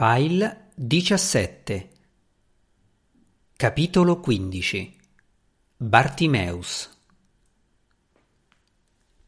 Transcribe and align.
File 0.00 0.68
17 0.76 1.88
Capitolo 3.56 4.20
15 4.20 4.96
Bartimeus 5.76 6.88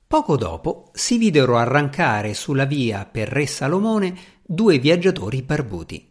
Poco 0.07 0.37
dopo 0.37 0.91
si 0.93 1.19
videro 1.19 1.57
arrancare 1.57 2.35
sulla 2.35 2.67
via 2.67 3.05
per 3.05 3.27
Re 3.27 3.49
Salomone 3.49 4.17
due 4.47 4.79
viaggiatori 4.79 5.43
barbuti. 5.43 6.09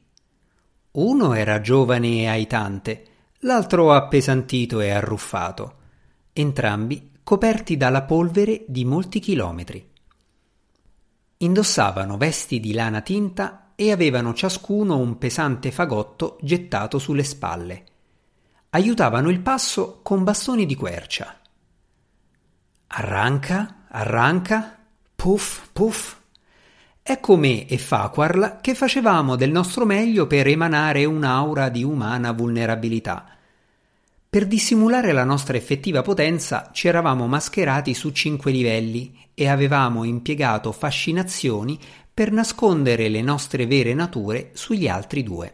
Uno 0.91 1.33
era 1.33 1.61
giovane 1.61 2.23
e 2.23 2.27
aitante, 2.27 3.05
l'altro 3.43 3.93
appesantito 3.93 4.81
e 4.81 4.89
arruffato, 4.89 5.77
entrambi 6.33 7.11
coperti 7.23 7.77
dalla 7.77 8.01
polvere 8.01 8.65
di 8.67 8.83
molti 8.83 9.21
chilometri. 9.21 9.89
Indossavano 11.37 12.17
vesti 12.17 12.59
di 12.59 12.73
lana 12.73 12.99
tinta 12.99 13.63
e 13.81 13.93
avevano 13.93 14.33
ciascuno 14.33 14.97
un 14.97 15.17
pesante 15.17 15.71
fagotto 15.71 16.37
gettato 16.41 16.99
sulle 16.99 17.23
spalle. 17.23 17.83
Aiutavano 18.71 19.29
il 19.29 19.39
passo 19.39 20.01
con 20.03 20.25
bastoni 20.25 20.65
di 20.65 20.75
quercia. 20.75 21.39
Arranca, 22.87 23.85
arranca, 23.87 24.77
puff, 25.15 25.69
puff. 25.71 26.17
Ecco 27.01 27.37
me 27.37 27.67
e 27.67 27.77
Faquarl 27.77 28.57
che 28.59 28.75
facevamo 28.75 29.37
del 29.37 29.49
nostro 29.49 29.85
meglio 29.85 30.27
per 30.27 30.47
emanare 30.47 31.05
un'aura 31.05 31.69
di 31.69 31.81
umana 31.81 32.33
vulnerabilità. 32.33 33.27
Per 34.29 34.45
dissimulare 34.45 35.13
la 35.13 35.23
nostra 35.23 35.55
effettiva 35.55 36.01
potenza 36.01 36.71
ci 36.73 36.89
eravamo 36.89 37.27
mascherati 37.27 37.93
su 37.93 38.09
cinque 38.09 38.51
livelli 38.51 39.27
e 39.33 39.47
avevamo 39.47 40.03
impiegato 40.03 40.73
fascinazioni 40.73 41.79
per 42.19 42.33
nascondere 42.33 43.07
le 43.07 43.21
nostre 43.21 43.65
vere 43.65 43.93
nature 43.93 44.49
sugli 44.51 44.89
altri 44.89 45.23
due. 45.23 45.53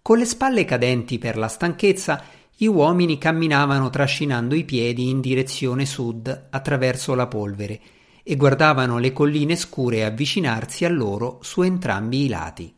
Con 0.00 0.16
le 0.16 0.24
spalle 0.24 0.64
cadenti 0.64 1.18
per 1.18 1.36
la 1.36 1.48
stanchezza, 1.48 2.22
gli 2.54 2.66
uomini 2.66 3.18
camminavano 3.18 3.90
trascinando 3.90 4.54
i 4.54 4.62
piedi 4.62 5.08
in 5.08 5.20
direzione 5.20 5.86
sud 5.86 6.46
attraverso 6.50 7.16
la 7.16 7.26
polvere 7.26 7.80
e 8.22 8.36
guardavano 8.36 8.98
le 8.98 9.12
colline 9.12 9.56
scure 9.56 10.04
avvicinarsi 10.04 10.84
a 10.84 10.88
loro 10.88 11.40
su 11.42 11.62
entrambi 11.62 12.26
i 12.26 12.28
lati. 12.28 12.72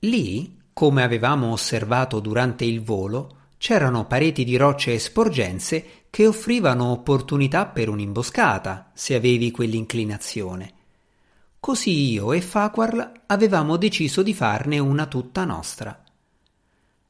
Lì, 0.00 0.58
come 0.74 1.04
avevamo 1.04 1.52
osservato 1.52 2.20
durante 2.20 2.66
il 2.66 2.82
volo, 2.82 3.36
c'erano 3.56 4.06
pareti 4.06 4.44
di 4.44 4.56
rocce 4.56 4.92
e 4.92 4.98
sporgenze 4.98 5.86
che 6.10 6.26
offrivano 6.26 6.90
opportunità 6.90 7.64
per 7.64 7.88
un'imboscata, 7.88 8.90
se 8.92 9.14
avevi 9.14 9.50
quell'inclinazione. 9.50 10.82
Così 11.64 12.10
io 12.10 12.34
e 12.34 12.42
Faquarl 12.42 13.22
avevamo 13.24 13.78
deciso 13.78 14.22
di 14.22 14.34
farne 14.34 14.78
una 14.78 15.06
tutta 15.06 15.46
nostra. 15.46 15.98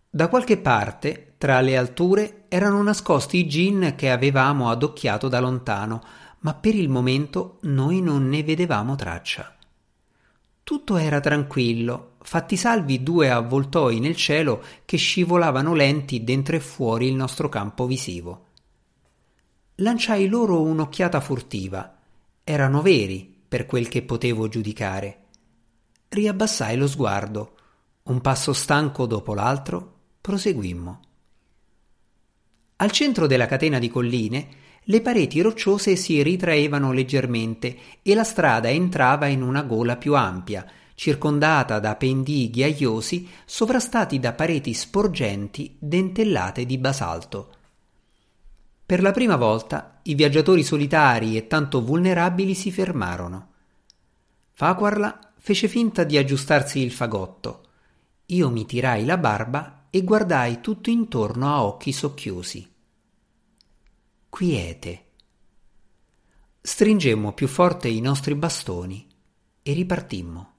Da 0.08 0.28
qualche 0.28 0.58
parte, 0.58 1.32
tra 1.38 1.60
le 1.60 1.76
alture, 1.76 2.44
erano 2.46 2.80
nascosti 2.80 3.38
i 3.38 3.48
gin 3.48 3.94
che 3.96 4.12
avevamo 4.12 4.70
adocchiato 4.70 5.26
da 5.26 5.40
lontano, 5.40 6.04
ma 6.42 6.54
per 6.54 6.76
il 6.76 6.88
momento 6.88 7.58
noi 7.62 8.00
non 8.00 8.28
ne 8.28 8.44
vedevamo 8.44 8.94
traccia. 8.94 9.56
Tutto 10.62 10.96
era 10.98 11.18
tranquillo, 11.18 12.12
fatti 12.22 12.56
salvi 12.56 13.02
due 13.02 13.32
avvoltoi 13.32 13.98
nel 13.98 14.14
cielo 14.14 14.62
che 14.84 14.96
scivolavano 14.96 15.74
lenti 15.74 16.22
dentro 16.22 16.54
e 16.54 16.60
fuori 16.60 17.08
il 17.08 17.16
nostro 17.16 17.48
campo 17.48 17.86
visivo. 17.86 18.44
Lanciai 19.78 20.28
loro 20.28 20.62
un'occhiata 20.62 21.18
furtiva. 21.18 21.96
Erano 22.44 22.82
veri, 22.82 23.33
per 23.54 23.66
quel 23.66 23.86
che 23.86 24.02
potevo 24.02 24.48
giudicare. 24.48 25.26
Riabbassai 26.08 26.76
lo 26.76 26.88
sguardo. 26.88 27.54
Un 28.02 28.20
passo 28.20 28.52
stanco 28.52 29.06
dopo 29.06 29.32
l'altro, 29.32 29.98
proseguimmo. 30.20 31.00
Al 32.74 32.90
centro 32.90 33.28
della 33.28 33.46
catena 33.46 33.78
di 33.78 33.88
colline, 33.88 34.48
le 34.82 35.00
pareti 35.00 35.40
rocciose 35.40 35.94
si 35.94 36.20
ritraevano 36.20 36.90
leggermente 36.90 37.76
e 38.02 38.12
la 38.16 38.24
strada 38.24 38.68
entrava 38.68 39.26
in 39.26 39.40
una 39.40 39.62
gola 39.62 39.96
più 39.96 40.16
ampia, 40.16 40.66
circondata 40.96 41.78
da 41.78 41.94
pendii 41.94 42.50
ghiaiosi 42.50 43.28
sovrastati 43.44 44.18
da 44.18 44.32
pareti 44.32 44.74
sporgenti 44.74 45.76
dentellate 45.78 46.66
di 46.66 46.76
basalto. 46.76 47.50
Per 48.86 49.00
la 49.00 49.12
prima 49.12 49.36
volta 49.36 50.00
i 50.02 50.14
viaggiatori 50.14 50.62
solitari 50.62 51.38
e 51.38 51.46
tanto 51.46 51.82
vulnerabili 51.82 52.54
si 52.54 52.70
fermarono. 52.70 53.52
Faquarla 54.52 55.32
fece 55.38 55.68
finta 55.68 56.04
di 56.04 56.18
aggiustarsi 56.18 56.80
il 56.80 56.92
fagotto. 56.92 57.62
Io 58.26 58.50
mi 58.50 58.66
tirai 58.66 59.06
la 59.06 59.16
barba 59.16 59.86
e 59.88 60.02
guardai 60.02 60.60
tutto 60.60 60.90
intorno 60.90 61.48
a 61.48 61.64
occhi 61.64 61.92
socchiusi. 61.92 62.70
Quiete. 64.28 65.04
Stringemmo 66.60 67.32
più 67.32 67.48
forte 67.48 67.88
i 67.88 68.00
nostri 68.00 68.34
bastoni 68.34 69.06
e 69.62 69.72
ripartimmo. 69.72 70.52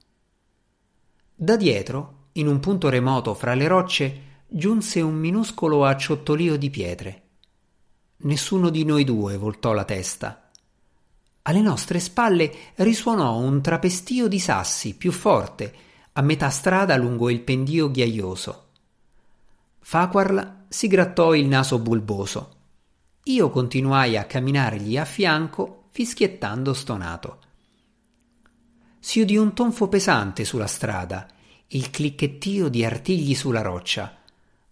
Da 1.34 1.56
dietro, 1.56 2.28
in 2.32 2.48
un 2.48 2.58
punto 2.58 2.88
remoto 2.88 3.34
fra 3.34 3.54
le 3.54 3.68
rocce, 3.68 4.20
giunse 4.48 5.00
un 5.00 5.14
minuscolo 5.14 5.84
acciottolio 5.84 6.56
di 6.56 6.70
pietre. 6.70 7.25
Nessuno 8.18 8.70
di 8.70 8.82
noi 8.84 9.04
due 9.04 9.36
voltò 9.36 9.74
la 9.74 9.84
testa. 9.84 10.48
Alle 11.42 11.60
nostre 11.60 12.00
spalle 12.00 12.50
risuonò 12.76 13.36
un 13.36 13.60
trapestio 13.60 14.26
di 14.26 14.38
sassi 14.38 14.96
più 14.96 15.12
forte, 15.12 15.74
a 16.12 16.22
metà 16.22 16.48
strada 16.48 16.96
lungo 16.96 17.28
il 17.28 17.42
pendio 17.42 17.90
ghiaioso. 17.90 18.68
Faquarl 19.80 20.64
si 20.68 20.88
grattò 20.88 21.34
il 21.34 21.46
naso 21.46 21.78
bulboso. 21.78 22.54
Io 23.24 23.50
continuai 23.50 24.16
a 24.16 24.24
camminargli 24.24 24.96
a 24.96 25.04
fianco, 25.04 25.88
fischiettando 25.90 26.72
stonato. 26.72 27.40
Si 28.98 29.20
udì 29.20 29.36
un 29.36 29.52
tonfo 29.52 29.88
pesante 29.88 30.44
sulla 30.46 30.66
strada, 30.66 31.28
il 31.68 31.90
clicchettio 31.90 32.68
di 32.68 32.82
artigli 32.82 33.34
sulla 33.34 33.62
roccia, 33.62 34.16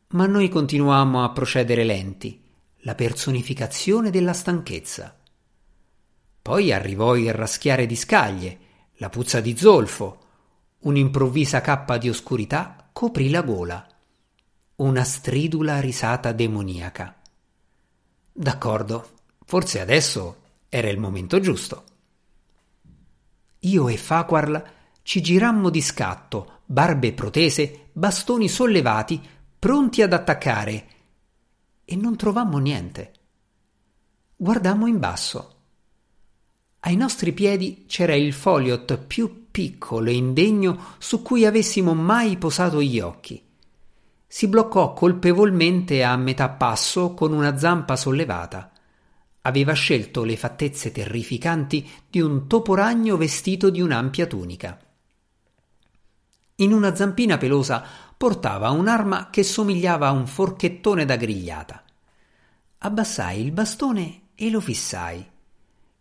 ma 0.09 0.26
noi 0.26 0.49
continuammo 0.49 1.22
a 1.22 1.31
procedere 1.31 1.84
lenti 1.84 2.43
la 2.84 2.94
personificazione 2.94 4.10
della 4.10 4.34
stanchezza. 4.34 5.16
Poi 6.40 6.72
arrivò 6.72 7.16
il 7.16 7.32
raschiare 7.32 7.86
di 7.86 7.96
scaglie, 7.96 8.58
la 8.96 9.08
puzza 9.08 9.40
di 9.40 9.56
zolfo, 9.56 10.20
un'improvvisa 10.80 11.62
cappa 11.62 11.96
di 11.96 12.10
oscurità 12.10 12.88
coprì 12.92 13.30
la 13.30 13.40
gola. 13.40 13.86
Una 14.76 15.02
stridula 15.02 15.80
risata 15.80 16.32
demoniaca. 16.32 17.20
D'accordo, 18.30 19.10
forse 19.46 19.80
adesso 19.80 20.42
era 20.68 20.90
il 20.90 20.98
momento 20.98 21.40
giusto. 21.40 21.84
Io 23.60 23.88
e 23.88 23.96
Faquarl 23.96 24.62
ci 25.02 25.22
girammo 25.22 25.70
di 25.70 25.80
scatto, 25.80 26.60
barbe 26.66 27.14
protese, 27.14 27.88
bastoni 27.92 28.48
sollevati, 28.48 29.20
pronti 29.58 30.02
ad 30.02 30.12
attaccare, 30.12 30.88
e 31.84 31.96
non 31.96 32.16
trovammo 32.16 32.58
niente. 32.58 33.12
Guardammo 34.36 34.86
in 34.86 34.98
basso. 34.98 35.50
Ai 36.80 36.96
nostri 36.96 37.32
piedi 37.32 37.84
c'era 37.86 38.14
il 38.14 38.32
foliot 38.32 38.98
più 38.98 39.46
piccolo 39.50 40.10
e 40.10 40.14
indegno 40.14 40.94
su 40.98 41.22
cui 41.22 41.46
avessimo 41.46 41.94
mai 41.94 42.36
posato 42.36 42.82
gli 42.82 43.00
occhi. 43.00 43.42
Si 44.26 44.48
bloccò 44.48 44.92
colpevolmente 44.92 46.02
a 46.02 46.16
metà 46.16 46.50
passo 46.50 47.14
con 47.14 47.32
una 47.32 47.56
zampa 47.56 47.96
sollevata. 47.96 48.72
Aveva 49.42 49.72
scelto 49.72 50.24
le 50.24 50.36
fattezze 50.36 50.90
terrificanti 50.90 51.88
di 52.10 52.20
un 52.20 52.48
toporagno 52.48 53.16
vestito 53.16 53.70
di 53.70 53.80
un'ampia 53.80 54.26
tunica. 54.26 54.78
In 56.56 56.72
una 56.72 56.94
zampina 56.94 57.36
pelosa 57.36 57.84
portava 58.16 58.70
un'arma 58.70 59.28
che 59.30 59.42
somigliava 59.42 60.06
a 60.06 60.12
un 60.12 60.28
forchettone 60.28 61.04
da 61.04 61.16
grigliata. 61.16 61.82
Abbassai 62.78 63.40
il 63.40 63.50
bastone 63.50 64.28
e 64.36 64.50
lo 64.50 64.60
fissai. 64.60 65.26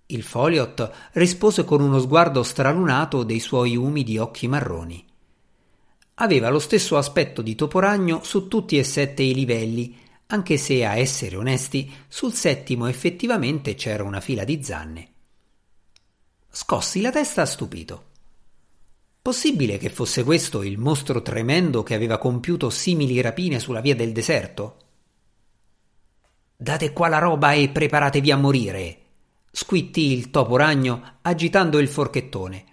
Il 0.06 0.22
Foliot 0.22 0.92
rispose 1.14 1.64
con 1.64 1.82
uno 1.82 1.98
sguardo 2.00 2.44
stralunato 2.44 3.24
dei 3.24 3.40
suoi 3.40 3.76
umidi 3.76 4.20
occhi 4.20 4.48
marroni. 4.48 5.04
Aveva 6.16 6.50
lo 6.50 6.60
stesso 6.60 6.98
aspetto 6.98 7.42
di 7.42 7.56
toporagno 7.56 8.22
su 8.24 8.48
tutti 8.48 8.78
e 8.78 8.84
sette 8.84 9.24
i 9.24 9.34
livelli, 9.34 9.98
anche 10.28 10.58
se, 10.58 10.86
a 10.86 10.96
essere 10.96 11.36
onesti, 11.36 11.92
sul 12.08 12.34
settimo 12.34 12.86
effettivamente 12.86 13.74
c'era 13.74 14.04
una 14.04 14.20
fila 14.20 14.44
di 14.44 14.64
zanne. 14.64 15.08
Scossi 16.48 17.02
la 17.02 17.10
testa 17.10 17.44
stupito. 17.48 18.12
Possibile 19.24 19.78
che 19.78 19.90
fosse 19.90 20.22
questo 20.26 20.64
il 20.64 20.78
mostro 20.78 21.22
tremendo 21.22 21.82
che 21.82 21.94
aveva 21.94 22.18
compiuto 22.18 22.70
simili 22.70 23.22
rapine 23.22 23.58
sulla 23.58 23.80
via 23.80 23.96
del 23.96 24.12
deserto? 24.12 24.80
Date 26.58 26.92
qua 26.92 27.08
la 27.08 27.20
roba 27.20 27.54
e 27.54 27.70
preparatevi 27.70 28.32
a 28.32 28.36
morire, 28.36 28.98
squittì 29.50 30.12
il 30.12 30.30
topo 30.30 30.58
ragno 30.58 31.20
agitando 31.22 31.80
il 31.80 31.88
forchettone. 31.88 32.66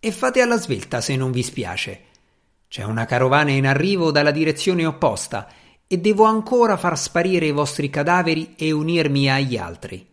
e 0.00 0.10
fate 0.10 0.40
alla 0.40 0.56
svelta 0.56 1.02
se 1.02 1.16
non 1.16 1.32
vi 1.32 1.42
spiace. 1.42 2.04
C'è 2.66 2.84
una 2.84 3.04
carovana 3.04 3.50
in 3.50 3.66
arrivo 3.66 4.10
dalla 4.10 4.30
direzione 4.30 4.86
opposta 4.86 5.52
e 5.86 5.98
devo 5.98 6.24
ancora 6.24 6.78
far 6.78 6.98
sparire 6.98 7.44
i 7.44 7.52
vostri 7.52 7.90
cadaveri 7.90 8.54
e 8.56 8.72
unirmi 8.72 9.30
agli 9.30 9.58
altri. 9.58 10.06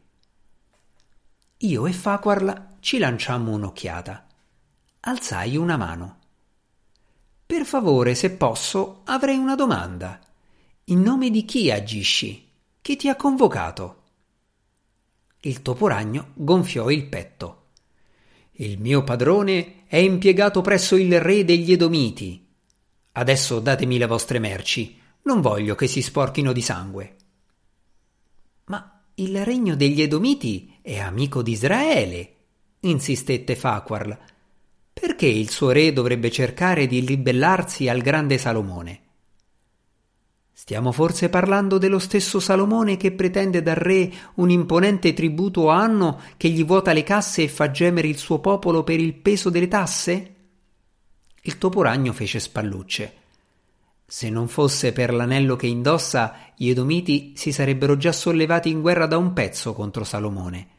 Io 1.59 1.87
e 1.87 1.93
Faquarla 1.93 2.75
ci 2.81 2.97
lanciammo 2.97 3.51
un'occhiata. 3.53 4.24
Alzai 5.07 5.55
una 5.55 5.77
mano. 5.77 6.17
Per 7.45 7.63
favore, 7.63 8.15
se 8.15 8.31
posso, 8.31 9.01
avrei 9.03 9.37
una 9.37 9.53
domanda. 9.53 10.19
In 10.85 11.01
nome 11.01 11.29
di 11.29 11.45
chi 11.45 11.69
agisci? 11.69 12.49
Chi 12.81 12.95
ti 12.95 13.07
ha 13.07 13.15
convocato? 13.15 14.01
Il 15.41 15.61
toporagno 15.61 16.31
gonfiò 16.33 16.89
il 16.89 17.05
petto. 17.05 17.65
Il 18.53 18.79
mio 18.79 19.03
padrone 19.03 19.83
è 19.85 19.97
impiegato 19.97 20.61
presso 20.61 20.95
il 20.95 21.21
re 21.21 21.45
degli 21.45 21.71
Edomiti. 21.71 22.43
Adesso 23.11 23.59
datemi 23.59 23.99
le 23.99 24.07
vostre 24.07 24.39
merci. 24.39 24.99
Non 25.21 25.39
voglio 25.39 25.75
che 25.75 25.85
si 25.85 26.01
sporchino 26.01 26.51
di 26.51 26.61
sangue. 26.63 27.15
Ma 28.65 29.03
il 29.15 29.45
regno 29.45 29.75
degli 29.75 30.01
Edomiti 30.01 30.79
è 30.81 30.97
amico 30.97 31.43
di 31.43 31.51
Israele, 31.51 32.35
insistette 32.79 33.55
Faquarl. 33.55 34.33
Perché 34.97 35.25
il 35.25 35.49
suo 35.49 35.71
re 35.71 35.91
dovrebbe 35.91 36.31
cercare 36.31 36.87
di 36.87 37.01
ribellarsi 37.01 37.89
al 37.89 37.99
grande 38.01 38.37
Salomone? 38.37 38.99
Stiamo 40.53 40.93
forse 40.93 41.27
parlando 41.27 41.77
dello 41.77 41.99
stesso 41.99 42.39
Salomone 42.39 42.95
che 42.95 43.11
pretende 43.11 43.61
dal 43.61 43.75
re 43.75 44.09
un 44.35 44.49
imponente 44.49 45.13
tributo 45.13 45.67
anno 45.67 46.21
che 46.37 46.47
gli 46.47 46.63
vuota 46.63 46.93
le 46.93 47.03
casse 47.03 47.43
e 47.43 47.49
fa 47.49 47.71
gemere 47.71 48.07
il 48.07 48.15
suo 48.15 48.39
popolo 48.39 48.85
per 48.85 49.01
il 49.01 49.13
peso 49.15 49.49
delle 49.49 49.67
tasse? 49.67 50.35
Il 51.41 51.57
toporagno 51.57 52.13
fece 52.13 52.39
spallucce. 52.39 53.13
Se 54.05 54.29
non 54.29 54.47
fosse 54.47 54.93
per 54.93 55.13
l'anello 55.13 55.57
che 55.57 55.67
indossa, 55.67 56.53
gli 56.55 56.69
Edomiti 56.69 57.33
si 57.35 57.51
sarebbero 57.51 57.97
già 57.97 58.13
sollevati 58.13 58.69
in 58.69 58.79
guerra 58.79 59.07
da 59.07 59.17
un 59.17 59.33
pezzo 59.33 59.73
contro 59.73 60.05
Salomone. 60.05 60.74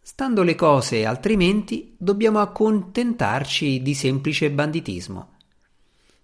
Stando 0.00 0.42
le 0.42 0.54
cose 0.54 1.04
altrimenti, 1.04 1.94
dobbiamo 1.98 2.40
accontentarci 2.40 3.82
di 3.82 3.94
semplice 3.94 4.50
banditismo. 4.50 5.36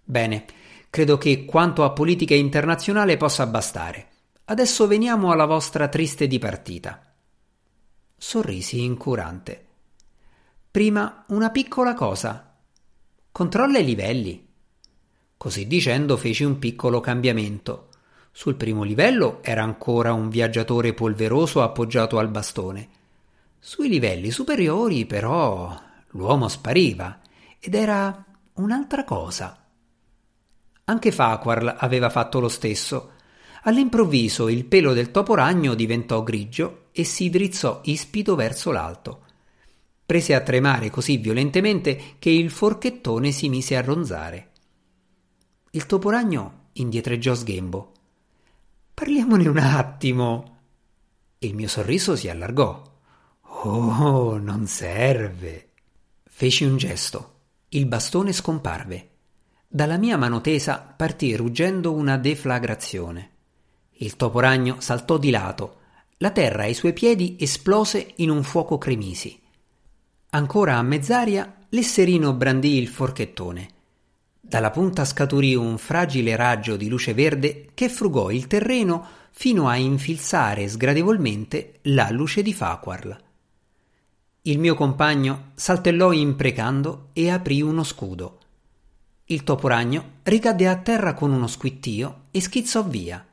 Bene, 0.02 0.44
Credo 0.96 1.18
che 1.18 1.44
quanto 1.44 1.84
a 1.84 1.90
politica 1.90 2.34
internazionale 2.34 3.18
possa 3.18 3.46
bastare. 3.46 4.08
Adesso 4.46 4.86
veniamo 4.86 5.30
alla 5.30 5.44
vostra 5.44 5.88
triste 5.88 6.26
dipartita. 6.26 7.14
Sorrisi 8.16 8.82
incurante. 8.82 9.66
Prima 10.70 11.26
una 11.28 11.50
piccola 11.50 11.92
cosa. 11.92 12.56
Controlla 13.30 13.78
i 13.78 13.84
livelli. 13.84 14.48
Così 15.36 15.66
dicendo 15.66 16.16
feci 16.16 16.44
un 16.44 16.58
piccolo 16.58 17.00
cambiamento. 17.00 17.90
Sul 18.32 18.54
primo 18.54 18.82
livello 18.82 19.42
era 19.42 19.62
ancora 19.62 20.14
un 20.14 20.30
viaggiatore 20.30 20.94
polveroso 20.94 21.62
appoggiato 21.62 22.18
al 22.18 22.28
bastone. 22.28 22.88
Sui 23.66 23.88
livelli 23.88 24.30
superiori, 24.30 25.06
però, 25.06 25.76
l'uomo 26.10 26.46
spariva 26.46 27.18
ed 27.58 27.74
era 27.74 28.24
un'altra 28.52 29.02
cosa. 29.02 29.60
Anche 30.84 31.10
Faquarl 31.10 31.74
aveva 31.76 32.08
fatto 32.08 32.38
lo 32.38 32.46
stesso. 32.46 33.14
All'improvviso 33.62 34.48
il 34.48 34.66
pelo 34.66 34.92
del 34.92 35.10
toporagno 35.10 35.74
diventò 35.74 36.22
grigio 36.22 36.90
e 36.92 37.02
si 37.02 37.28
drizzò 37.28 37.80
ispido 37.86 38.36
verso 38.36 38.70
l'alto. 38.70 39.24
Prese 40.06 40.34
a 40.36 40.42
tremare 40.42 40.88
così 40.88 41.16
violentemente 41.16 42.14
che 42.20 42.30
il 42.30 42.52
forchettone 42.52 43.32
si 43.32 43.48
mise 43.48 43.76
a 43.76 43.82
ronzare. 43.82 44.50
Il 45.72 45.86
toporagno 45.86 46.68
indietreggiò 46.74 47.34
sghembo. 47.34 47.92
Parliamone 48.94 49.48
un 49.48 49.58
attimo. 49.58 50.58
Il 51.40 51.56
mio 51.56 51.66
sorriso 51.66 52.14
si 52.14 52.28
allargò. 52.28 52.94
Oh, 53.68 54.38
non 54.38 54.68
serve. 54.68 55.70
Feci 56.22 56.64
un 56.64 56.76
gesto. 56.76 57.32
Il 57.70 57.86
bastone 57.86 58.32
scomparve. 58.32 59.08
Dalla 59.66 59.96
mia 59.96 60.16
mano 60.16 60.40
tesa 60.40 60.78
partì 60.96 61.34
ruggendo 61.34 61.92
una 61.92 62.16
deflagrazione. 62.16 63.30
Il 63.94 64.14
toporagno 64.14 64.76
saltò 64.78 65.18
di 65.18 65.30
lato. 65.30 65.78
La 66.18 66.30
terra 66.30 66.62
ai 66.62 66.74
suoi 66.74 66.92
piedi 66.92 67.36
esplose 67.40 68.12
in 68.16 68.30
un 68.30 68.44
fuoco 68.44 68.78
cremisi. 68.78 69.36
Ancora 70.30 70.76
a 70.76 70.82
mezz'aria, 70.82 71.66
l'esserino 71.70 72.34
brandì 72.34 72.78
il 72.78 72.86
forchettone. 72.86 73.68
Dalla 74.40 74.70
punta 74.70 75.04
scaturì 75.04 75.56
un 75.56 75.76
fragile 75.76 76.36
raggio 76.36 76.76
di 76.76 76.88
luce 76.88 77.14
verde 77.14 77.70
che 77.74 77.88
frugò 77.88 78.30
il 78.30 78.46
terreno 78.46 79.04
fino 79.32 79.66
a 79.66 79.74
infilzare 79.74 80.68
sgradevolmente 80.68 81.80
la 81.82 82.08
luce 82.10 82.42
di 82.42 82.52
Faquarl. 82.54 83.24
Il 84.46 84.60
mio 84.60 84.76
compagno 84.76 85.50
saltellò 85.56 86.12
imprecando 86.12 87.08
e 87.12 87.30
aprì 87.30 87.62
uno 87.62 87.82
scudo. 87.82 88.38
Il 89.24 89.42
toporagno 89.42 90.18
ricadde 90.22 90.68
a 90.68 90.76
terra 90.76 91.14
con 91.14 91.32
uno 91.32 91.48
squittio 91.48 92.26
e 92.30 92.40
schizzò 92.40 92.84
via. 92.84 93.26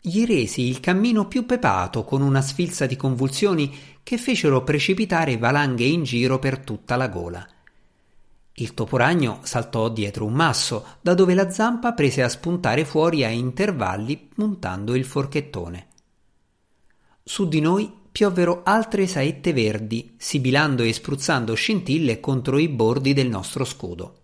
Gli 0.00 0.24
resi 0.24 0.62
il 0.62 0.80
cammino 0.80 1.28
più 1.28 1.44
pepato 1.44 2.04
con 2.04 2.22
una 2.22 2.40
sfilza 2.40 2.86
di 2.86 2.96
convulsioni 2.96 3.76
che 4.02 4.16
fecero 4.16 4.64
precipitare 4.64 5.36
valanghe 5.36 5.84
in 5.84 6.04
giro 6.04 6.38
per 6.38 6.60
tutta 6.60 6.96
la 6.96 7.08
gola. 7.08 7.46
Il 8.54 8.72
toporagno 8.72 9.40
saltò 9.42 9.90
dietro 9.90 10.24
un 10.24 10.32
masso, 10.32 10.86
da 11.02 11.12
dove 11.12 11.34
la 11.34 11.50
zampa 11.50 11.92
prese 11.92 12.22
a 12.22 12.30
spuntare 12.30 12.86
fuori 12.86 13.24
a 13.24 13.28
intervalli 13.28 14.16
puntando 14.16 14.94
il 14.94 15.04
forchettone. 15.04 15.88
Su 17.22 17.46
di 17.46 17.60
noi 17.60 18.04
piovvero 18.16 18.62
altre 18.64 19.06
saette 19.06 19.52
verdi, 19.52 20.14
sibilando 20.16 20.82
e 20.82 20.90
spruzzando 20.90 21.52
scintille 21.52 22.18
contro 22.18 22.56
i 22.56 22.66
bordi 22.66 23.12
del 23.12 23.28
nostro 23.28 23.62
scudo. 23.62 24.20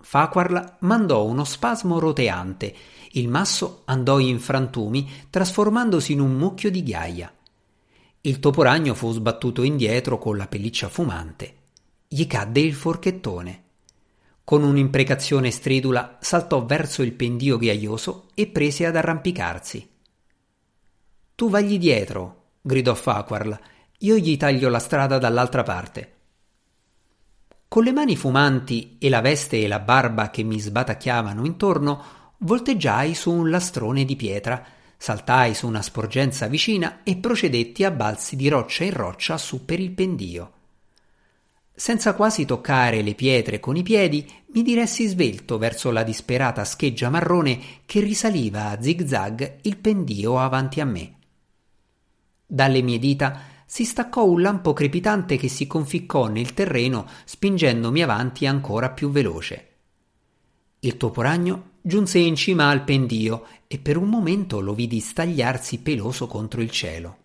Faquarla 0.00 0.78
mandò 0.80 1.24
uno 1.24 1.44
spasmo 1.44 2.00
roteante. 2.00 2.74
Il 3.12 3.28
masso 3.28 3.82
andò 3.84 4.18
in 4.18 4.40
frantumi, 4.40 5.08
trasformandosi 5.30 6.10
in 6.10 6.18
un 6.18 6.32
mucchio 6.32 6.72
di 6.72 6.82
ghiaia. 6.82 7.32
Il 8.22 8.40
toporagno 8.40 8.94
fu 8.94 9.12
sbattuto 9.12 9.62
indietro 9.62 10.18
con 10.18 10.36
la 10.36 10.48
pelliccia 10.48 10.88
fumante. 10.88 11.54
Gli 12.08 12.26
cadde 12.26 12.58
il 12.58 12.74
forchettone. 12.74 13.62
Con 14.42 14.64
un'imprecazione 14.64 15.52
stridula 15.52 16.18
saltò 16.20 16.64
verso 16.64 17.02
il 17.02 17.12
pendio 17.12 17.58
ghiaioso 17.58 18.30
e 18.34 18.48
prese 18.48 18.86
ad 18.86 18.96
arrampicarsi. 18.96 19.88
Tu 21.36 21.48
vagli 21.48 21.78
dietro, 21.78 22.41
gridò 22.62 22.94
Faquarl. 22.94 23.58
Io 23.98 24.16
gli 24.16 24.36
taglio 24.36 24.68
la 24.68 24.78
strada 24.78 25.18
dall'altra 25.18 25.64
parte. 25.64 26.12
Con 27.66 27.84
le 27.84 27.92
mani 27.92 28.16
fumanti 28.16 28.96
e 29.00 29.08
la 29.08 29.20
veste 29.20 29.60
e 29.60 29.66
la 29.66 29.80
barba 29.80 30.30
che 30.30 30.42
mi 30.42 30.60
sbatacchiavano 30.60 31.44
intorno, 31.44 32.04
volteggiai 32.38 33.14
su 33.14 33.32
un 33.32 33.50
lastrone 33.50 34.04
di 34.04 34.14
pietra, 34.14 34.64
saltai 34.96 35.54
su 35.54 35.66
una 35.66 35.82
sporgenza 35.82 36.46
vicina 36.46 37.00
e 37.02 37.16
procedetti 37.16 37.82
a 37.84 37.90
balzi 37.90 38.36
di 38.36 38.48
roccia 38.48 38.84
in 38.84 38.92
roccia 38.92 39.38
su 39.38 39.64
per 39.64 39.80
il 39.80 39.90
pendio. 39.90 40.52
Senza 41.74 42.14
quasi 42.14 42.44
toccare 42.44 43.02
le 43.02 43.14
pietre 43.14 43.58
con 43.58 43.76
i 43.76 43.82
piedi, 43.82 44.30
mi 44.52 44.62
diressi 44.62 45.06
svelto 45.06 45.58
verso 45.58 45.90
la 45.90 46.02
disperata 46.02 46.64
scheggia 46.64 47.08
marrone 47.08 47.58
che 47.86 48.00
risaliva 48.00 48.68
a 48.68 48.80
zig-zag 48.80 49.60
il 49.62 49.78
pendio 49.78 50.38
avanti 50.38 50.80
a 50.80 50.84
me. 50.84 51.14
Dalle 52.52 52.82
mie 52.82 52.98
dita 52.98 53.44
si 53.64 53.86
staccò 53.86 54.26
un 54.26 54.42
lampo 54.42 54.74
crepitante 54.74 55.38
che 55.38 55.48
si 55.48 55.66
conficcò 55.66 56.26
nel 56.26 56.52
terreno 56.52 57.08
spingendomi 57.24 58.02
avanti 58.02 58.44
ancora 58.44 58.90
più 58.90 59.08
veloce. 59.08 59.68
Il 60.80 60.98
toporagno 60.98 61.70
giunse 61.80 62.18
in 62.18 62.36
cima 62.36 62.68
al 62.68 62.84
pendio 62.84 63.46
e 63.66 63.78
per 63.78 63.96
un 63.96 64.10
momento 64.10 64.60
lo 64.60 64.74
vidi 64.74 65.00
stagliarsi 65.00 65.78
peloso 65.78 66.26
contro 66.26 66.60
il 66.60 66.70
cielo. 66.70 67.16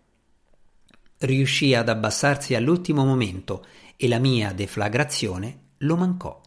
Riuscì 1.18 1.74
ad 1.74 1.90
abbassarsi 1.90 2.54
all'ultimo 2.54 3.04
momento 3.04 3.66
e 3.96 4.08
la 4.08 4.18
mia 4.18 4.54
deflagrazione 4.54 5.72
lo 5.78 5.96
mancò. 5.96 6.40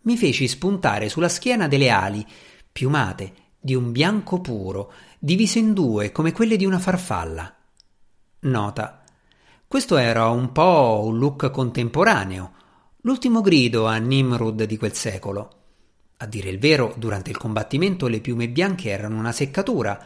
Mi 0.00 0.16
feci 0.16 0.48
spuntare 0.48 1.10
sulla 1.10 1.28
schiena 1.28 1.68
delle 1.68 1.90
ali, 1.90 2.26
piumate, 2.72 3.42
di 3.64 3.74
un 3.74 3.92
bianco 3.92 4.42
puro, 4.42 4.92
divise 5.24 5.58
in 5.58 5.72
due 5.72 6.12
come 6.12 6.32
quelle 6.32 6.58
di 6.58 6.66
una 6.66 6.78
farfalla. 6.78 7.56
Nota. 8.40 9.04
Questo 9.66 9.96
era 9.96 10.28
un 10.28 10.52
po' 10.52 11.00
un 11.06 11.16
look 11.16 11.50
contemporaneo, 11.50 12.52
l'ultimo 13.00 13.40
grido 13.40 13.86
a 13.86 13.96
Nimrud 13.96 14.64
di 14.64 14.76
quel 14.76 14.92
secolo. 14.92 15.62
A 16.18 16.26
dire 16.26 16.50
il 16.50 16.58
vero, 16.58 16.92
durante 16.98 17.30
il 17.30 17.38
combattimento 17.38 18.06
le 18.06 18.20
piume 18.20 18.50
bianche 18.50 18.90
erano 18.90 19.16
una 19.16 19.32
seccatura, 19.32 19.98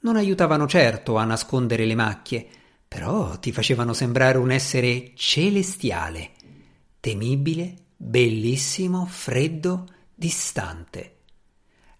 non 0.00 0.16
aiutavano 0.16 0.66
certo 0.66 1.18
a 1.18 1.24
nascondere 1.24 1.84
le 1.84 1.94
macchie, 1.94 2.44
però 2.88 3.38
ti 3.38 3.52
facevano 3.52 3.92
sembrare 3.92 4.38
un 4.38 4.50
essere 4.50 5.12
celestiale. 5.14 6.32
temibile, 6.98 7.76
bellissimo, 7.96 9.06
freddo, 9.06 9.86
distante. 10.12 11.13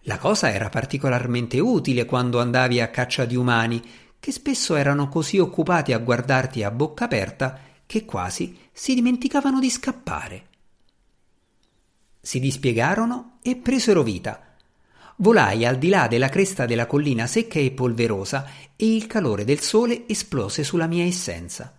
La 0.07 0.19
cosa 0.19 0.51
era 0.51 0.69
particolarmente 0.69 1.59
utile 1.59 2.05
quando 2.05 2.39
andavi 2.39 2.79
a 2.79 2.89
caccia 2.89 3.25
di 3.25 3.35
umani, 3.35 3.81
che 4.19 4.31
spesso 4.31 4.75
erano 4.75 5.09
così 5.09 5.39
occupati 5.39 5.93
a 5.93 5.97
guardarti 5.97 6.61
a 6.63 6.69
bocca 6.69 7.05
aperta 7.05 7.59
che 7.87 8.05
quasi 8.05 8.57
si 8.71 8.93
dimenticavano 8.93 9.59
di 9.59 9.69
scappare. 9.69 10.45
Si 12.21 12.39
dispiegarono 12.39 13.37
e 13.41 13.55
presero 13.55 14.03
vita. 14.03 14.55
Volai 15.17 15.65
al 15.65 15.77
di 15.77 15.89
là 15.89 16.07
della 16.07 16.29
cresta 16.29 16.65
della 16.65 16.85
collina 16.85 17.25
secca 17.25 17.59
e 17.59 17.71
polverosa 17.71 18.47
e 18.75 18.95
il 18.95 19.07
calore 19.07 19.43
del 19.43 19.59
sole 19.59 20.07
esplose 20.07 20.63
sulla 20.63 20.87
mia 20.87 21.03
essenza. 21.03 21.73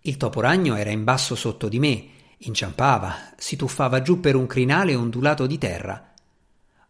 Il 0.00 0.16
toporagno 0.16 0.74
era 0.74 0.90
in 0.90 1.04
basso 1.04 1.36
sotto 1.36 1.68
di 1.68 1.78
me, 1.78 2.06
inciampava, 2.38 3.32
si 3.36 3.54
tuffava 3.54 4.02
giù 4.02 4.18
per 4.18 4.34
un 4.34 4.46
crinale 4.46 4.96
ondulato 4.96 5.46
di 5.46 5.58
terra. 5.58 6.11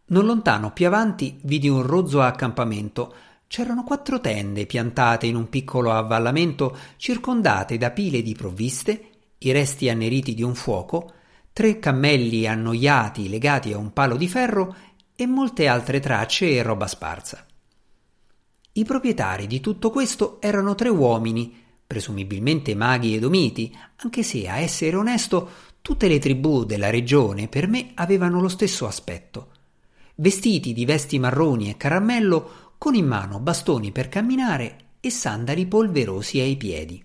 Non 0.05 0.25
lontano, 0.25 0.73
più 0.73 0.85
avanti, 0.85 1.39
vidi 1.43 1.69
un 1.69 1.81
rozzo 1.81 2.21
accampamento. 2.21 3.15
C'erano 3.47 3.83
quattro 3.83 4.19
tende 4.19 4.65
piantate 4.65 5.27
in 5.27 5.35
un 5.35 5.47
piccolo 5.47 5.93
avvallamento, 5.93 6.77
circondate 6.97 7.77
da 7.77 7.91
pile 7.91 8.21
di 8.21 8.33
provviste, 8.33 9.09
i 9.37 9.51
resti 9.51 9.89
anneriti 9.89 10.33
di 10.33 10.43
un 10.43 10.55
fuoco, 10.55 11.13
tre 11.53 11.79
cammelli 11.79 12.45
annoiati 12.47 13.29
legati 13.29 13.71
a 13.71 13.77
un 13.77 13.93
palo 13.93 14.17
di 14.17 14.27
ferro 14.27 14.75
e 15.15 15.25
molte 15.25 15.67
altre 15.67 16.01
tracce 16.01 16.49
e 16.51 16.61
roba 16.63 16.87
sparsa. 16.87 17.45
I 18.73 18.83
proprietari 18.83 19.47
di 19.47 19.61
tutto 19.61 19.89
questo 19.89 20.41
erano 20.41 20.75
tre 20.75 20.89
uomini, 20.89 21.55
presumibilmente 21.87 22.75
maghi 22.75 23.15
ed 23.15 23.23
omiti, 23.23 23.73
anche 23.97 24.21
se, 24.23 24.49
a 24.49 24.57
essere 24.57 24.97
onesto, 24.97 25.49
tutte 25.81 26.09
le 26.09 26.19
tribù 26.19 26.65
della 26.65 26.89
regione 26.89 27.47
per 27.47 27.67
me 27.67 27.91
avevano 27.93 28.41
lo 28.41 28.49
stesso 28.49 28.85
aspetto 28.85 29.52
vestiti 30.15 30.73
di 30.73 30.85
vesti 30.85 31.19
marroni 31.19 31.69
e 31.69 31.77
caramello, 31.77 32.75
con 32.77 32.95
in 32.95 33.07
mano 33.07 33.39
bastoni 33.39 33.91
per 33.91 34.09
camminare 34.09 34.77
e 34.99 35.09
sandali 35.09 35.65
polverosi 35.65 36.39
ai 36.39 36.55
piedi. 36.55 37.03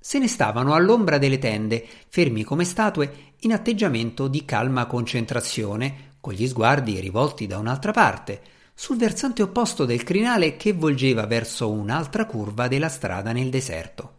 Se 0.00 0.18
ne 0.18 0.28
stavano 0.28 0.74
all'ombra 0.74 1.18
delle 1.18 1.38
tende, 1.38 1.86
fermi 2.08 2.42
come 2.42 2.64
statue, 2.64 3.34
in 3.40 3.52
atteggiamento 3.52 4.28
di 4.28 4.44
calma 4.44 4.86
concentrazione, 4.86 6.14
con 6.20 6.32
gli 6.32 6.46
sguardi 6.46 6.98
rivolti 7.00 7.46
da 7.46 7.58
un'altra 7.58 7.92
parte, 7.92 8.40
sul 8.74 8.96
versante 8.96 9.42
opposto 9.42 9.84
del 9.84 10.04
crinale 10.04 10.56
che 10.56 10.72
volgeva 10.72 11.26
verso 11.26 11.70
un'altra 11.70 12.26
curva 12.26 12.68
della 12.68 12.88
strada 12.88 13.32
nel 13.32 13.50
deserto. 13.50 14.12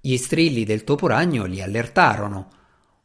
Gli 0.00 0.16
strilli 0.16 0.64
del 0.64 0.84
toporagno 0.84 1.44
li 1.44 1.60
allertarono, 1.60 2.50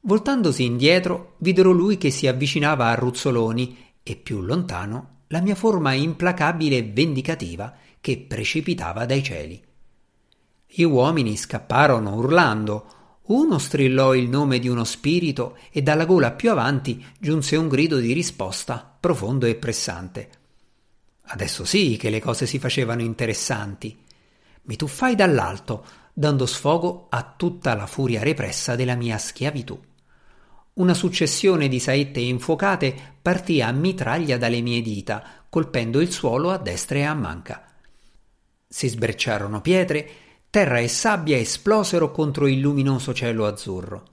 Voltandosi 0.03 0.63
indietro, 0.63 1.35
videro 1.37 1.71
lui 1.71 1.97
che 1.97 2.09
si 2.09 2.25
avvicinava 2.25 2.87
a 2.87 2.95
ruzzoloni 2.95 3.77
e 4.01 4.15
più 4.15 4.41
lontano 4.41 5.19
la 5.27 5.41
mia 5.41 5.55
forma 5.55 5.93
implacabile 5.93 6.77
e 6.77 6.83
vendicativa 6.83 7.73
che 8.01 8.17
precipitava 8.17 9.05
dai 9.05 9.23
cieli. 9.23 9.63
Gli 10.65 10.83
uomini 10.83 11.37
scapparono 11.37 12.15
urlando. 12.15 12.95
Uno 13.27 13.59
strillò 13.59 14.15
il 14.15 14.27
nome 14.27 14.57
di 14.57 14.67
uno 14.67 14.83
spirito 14.83 15.57
e 15.71 15.81
dalla 15.83 16.05
gola 16.05 16.31
più 16.31 16.49
avanti 16.49 17.05
giunse 17.19 17.55
un 17.55 17.67
grido 17.67 17.97
di 17.97 18.11
risposta 18.11 18.97
profondo 18.99 19.45
e 19.45 19.55
pressante. 19.55 20.29
Adesso 21.23 21.63
sì 21.63 21.95
che 21.97 22.09
le 22.09 22.19
cose 22.19 22.45
si 22.45 22.57
facevano 22.57 23.03
interessanti. 23.03 23.97
Mi 24.63 24.75
tuffai 24.75 25.15
dall'alto, 25.15 25.85
dando 26.11 26.45
sfogo 26.45 27.07
a 27.09 27.33
tutta 27.37 27.75
la 27.75 27.85
furia 27.85 28.23
repressa 28.23 28.75
della 28.75 28.95
mia 28.95 29.17
schiavitù. 29.17 29.79
Una 30.81 30.95
successione 30.95 31.67
di 31.67 31.79
saette 31.79 32.19
infuocate 32.19 32.95
partì 33.21 33.61
a 33.61 33.71
mitraglia 33.71 34.39
dalle 34.39 34.61
mie 34.61 34.81
dita, 34.81 35.23
colpendo 35.47 36.01
il 36.01 36.11
suolo 36.11 36.49
a 36.49 36.57
destra 36.57 36.97
e 36.97 37.03
a 37.03 37.13
manca. 37.13 37.71
Si 38.67 38.87
sbrecciarono 38.87 39.61
pietre, 39.61 40.09
terra 40.49 40.79
e 40.79 40.87
sabbia 40.87 41.37
esplosero 41.37 42.09
contro 42.09 42.47
il 42.47 42.59
luminoso 42.59 43.13
cielo 43.13 43.45
azzurro. 43.45 44.05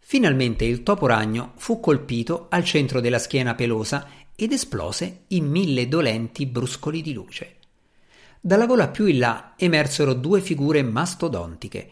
Finalmente 0.00 0.64
il 0.64 0.82
topo 0.82 1.06
ragno 1.06 1.52
fu 1.54 1.78
colpito 1.78 2.46
al 2.48 2.64
centro 2.64 3.00
della 3.00 3.20
schiena 3.20 3.54
pelosa 3.54 4.08
ed 4.34 4.50
esplose 4.50 5.26
in 5.28 5.48
mille 5.48 5.86
dolenti 5.86 6.46
bruscoli 6.46 7.00
di 7.00 7.12
luce. 7.12 7.58
Dalla 8.40 8.66
gola 8.66 8.88
più 8.88 9.06
in 9.06 9.20
là 9.20 9.54
emersero 9.56 10.14
due 10.14 10.40
figure 10.40 10.82
mastodontiche. 10.82 11.90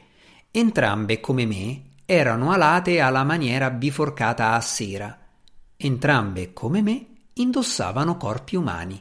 Entrambe, 0.51 1.21
come 1.21 1.47
me, 1.47 1.83
erano 2.13 2.51
alate 2.51 2.99
alla 2.99 3.23
maniera 3.23 3.71
biforcata 3.71 4.55
a 4.55 4.61
sera. 4.61 5.17
Entrambe, 5.77 6.53
come 6.53 6.83
me, 6.83 7.07
indossavano 7.35 8.17
corpi 8.17 8.57
umani. 8.57 9.01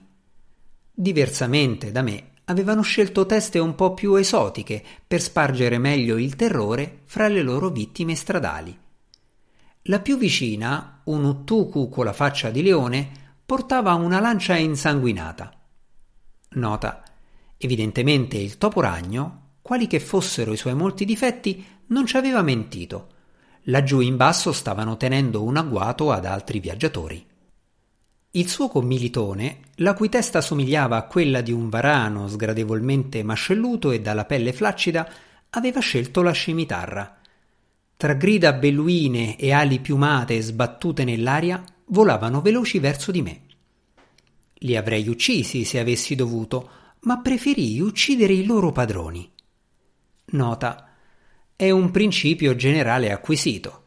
Diversamente 0.93 1.91
da 1.91 2.03
me, 2.03 2.33
avevano 2.45 2.83
scelto 2.83 3.25
teste 3.25 3.57
un 3.57 3.73
po' 3.73 3.95
più 3.95 4.13
esotiche 4.13 4.83
per 5.07 5.21
spargere 5.21 5.79
meglio 5.79 6.17
il 6.17 6.35
terrore 6.35 6.99
fra 7.05 7.27
le 7.27 7.41
loro 7.41 7.69
vittime 7.69 8.13
stradali. 8.13 8.77
La 9.83 10.01
più 10.01 10.15
vicina, 10.15 11.01
un 11.05 11.23
uttuku 11.23 11.89
con 11.89 12.05
la 12.05 12.13
faccia 12.13 12.51
di 12.51 12.61
leone, 12.61 13.09
portava 13.43 13.95
una 13.95 14.19
lancia 14.19 14.55
insanguinata. 14.55 15.51
Nota. 16.49 17.03
Evidentemente 17.57 18.37
il 18.37 18.59
topo 18.59 18.81
ragno, 18.81 19.53
quali 19.63 19.87
che 19.87 19.99
fossero 19.99 20.53
i 20.53 20.57
suoi 20.57 20.75
molti 20.75 21.05
difetti, 21.05 21.77
non 21.89 22.05
ci 22.05 22.17
aveva 22.17 22.41
mentito. 22.41 23.09
Laggiù 23.63 23.99
in 23.99 24.17
basso 24.17 24.51
stavano 24.51 24.97
tenendo 24.97 25.43
un 25.43 25.57
agguato 25.57 26.11
ad 26.11 26.25
altri 26.25 26.59
viaggiatori. 26.59 27.25
Il 28.31 28.47
suo 28.47 28.67
commilitone, 28.67 29.59
la 29.75 29.93
cui 29.93 30.07
testa 30.07 30.41
somigliava 30.41 30.97
a 30.97 31.07
quella 31.07 31.41
di 31.41 31.51
un 31.51 31.69
varano 31.69 32.27
sgradevolmente 32.27 33.23
mascelluto 33.23 33.91
e 33.91 34.01
dalla 34.01 34.25
pelle 34.25 34.53
flaccida, 34.53 35.11
aveva 35.51 35.79
scelto 35.79 36.21
la 36.21 36.31
scimitarra. 36.31 37.17
Tra 37.97 38.13
grida 38.13 38.53
belluine 38.53 39.35
e 39.35 39.51
ali 39.51 39.79
piumate 39.79 40.39
sbattute 40.41 41.03
nell'aria, 41.03 41.63
volavano 41.85 42.41
veloci 42.41 42.79
verso 42.79 43.11
di 43.11 43.21
me. 43.21 43.41
Li 44.59 44.75
avrei 44.77 45.07
uccisi 45.07 45.63
se 45.63 45.79
avessi 45.79 46.15
dovuto, 46.15 46.69
ma 47.01 47.19
preferii 47.19 47.79
uccidere 47.81 48.33
i 48.33 48.45
loro 48.45 48.71
padroni. 48.71 49.29
Nota 50.31 50.88
è 51.61 51.71
un 51.71 51.91
principio 51.91 52.55
generale 52.55 53.11
acquisito. 53.11 53.81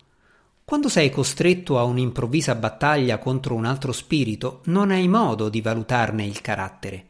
Quando 0.62 0.90
sei 0.90 1.08
costretto 1.08 1.78
a 1.78 1.84
un'improvvisa 1.84 2.54
battaglia 2.54 3.16
contro 3.16 3.54
un 3.54 3.64
altro 3.64 3.92
spirito, 3.92 4.60
non 4.64 4.90
hai 4.90 5.08
modo 5.08 5.48
di 5.48 5.62
valutarne 5.62 6.22
il 6.22 6.42
carattere. 6.42 7.06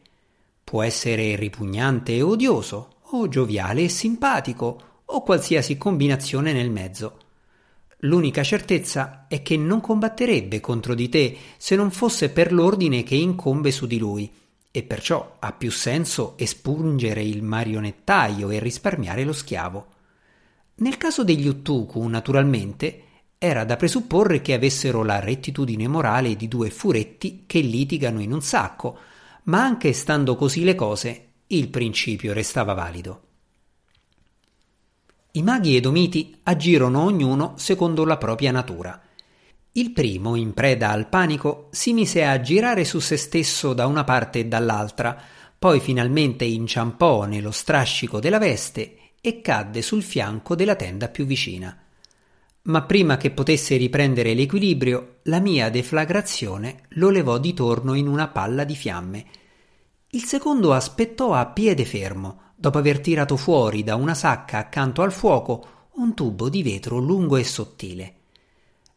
Può 0.63 0.81
essere 0.81 1.35
ripugnante 1.35 2.15
e 2.15 2.21
odioso, 2.21 2.93
o 3.01 3.27
gioviale 3.27 3.81
e 3.81 3.89
simpatico, 3.89 5.01
o 5.03 5.21
qualsiasi 5.21 5.77
combinazione 5.77 6.53
nel 6.53 6.71
mezzo. 6.71 7.17
L'unica 7.97 8.41
certezza 8.41 9.25
è 9.27 9.41
che 9.41 9.57
non 9.57 9.81
combatterebbe 9.81 10.61
contro 10.61 10.95
di 10.95 11.09
te 11.09 11.37
se 11.57 11.75
non 11.75 11.91
fosse 11.91 12.29
per 12.29 12.53
l'ordine 12.53 13.03
che 13.03 13.15
incombe 13.15 13.71
su 13.71 13.85
di 13.85 13.97
lui, 13.97 14.31
e 14.71 14.83
perciò 14.83 15.35
ha 15.39 15.51
più 15.51 15.71
senso 15.71 16.35
espungere 16.37 17.21
il 17.21 17.43
marionettaio 17.43 18.49
e 18.49 18.59
risparmiare 18.59 19.25
lo 19.25 19.33
schiavo. 19.33 19.87
Nel 20.75 20.97
caso 20.97 21.23
degli 21.23 21.47
Uttuku, 21.47 22.05
naturalmente, 22.07 23.01
era 23.37 23.63
da 23.63 23.75
presupporre 23.75 24.41
che 24.41 24.53
avessero 24.53 25.03
la 25.03 25.19
rettitudine 25.19 25.87
morale 25.87 26.35
di 26.35 26.47
due 26.47 26.69
furetti 26.69 27.43
che 27.45 27.59
litigano 27.59 28.21
in 28.21 28.31
un 28.31 28.41
sacco, 28.41 28.97
ma 29.43 29.61
anche 29.61 29.93
stando 29.93 30.35
così 30.35 30.63
le 30.63 30.75
cose, 30.75 31.27
il 31.47 31.67
principio 31.69 32.33
restava 32.33 32.73
valido. 32.73 33.21
I 35.33 35.43
maghi 35.43 35.75
ed 35.75 35.85
omiti 35.85 36.39
agirono 36.43 37.03
ognuno 37.03 37.53
secondo 37.57 38.05
la 38.05 38.17
propria 38.17 38.51
natura. 38.51 39.01
Il 39.73 39.91
primo, 39.91 40.35
in 40.35 40.53
preda 40.53 40.89
al 40.89 41.09
panico, 41.09 41.67
si 41.71 41.93
mise 41.93 42.23
a 42.23 42.39
girare 42.39 42.85
su 42.85 42.99
se 42.99 43.17
stesso 43.17 43.73
da 43.73 43.87
una 43.87 44.03
parte 44.03 44.39
e 44.39 44.45
dall'altra, 44.45 45.19
poi 45.59 45.79
finalmente 45.79 46.45
inciampò 46.45 47.25
nello 47.25 47.51
strascico 47.51 48.19
della 48.19 48.37
veste 48.37 48.97
e 49.25 49.39
cadde 49.39 49.81
sul 49.81 50.03
fianco 50.03 50.53
della 50.53 50.75
tenda 50.75 51.07
più 51.07 51.25
vicina. 51.25 51.73
Ma 52.63 52.81
prima 52.83 53.15
che 53.15 53.31
potesse 53.31 53.77
riprendere 53.77 54.33
l'equilibrio, 54.33 55.19
la 55.23 55.39
mia 55.39 55.69
deflagrazione 55.69 56.87
lo 56.95 57.09
levò 57.09 57.37
di 57.37 57.53
torno 57.53 57.93
in 57.93 58.07
una 58.07 58.27
palla 58.27 58.65
di 58.65 58.75
fiamme. 58.75 59.25
Il 60.09 60.25
secondo 60.25 60.73
aspettò 60.73 61.31
a 61.31 61.45
piede 61.45 61.85
fermo, 61.85 62.51
dopo 62.53 62.77
aver 62.79 62.99
tirato 62.99 63.37
fuori 63.37 63.81
da 63.81 63.95
una 63.95 64.13
sacca 64.13 64.57
accanto 64.57 65.01
al 65.01 65.13
fuoco 65.13 65.67
un 65.93 66.13
tubo 66.13 66.49
di 66.49 66.61
vetro 66.61 66.97
lungo 66.97 67.37
e 67.37 67.45
sottile. 67.45 68.15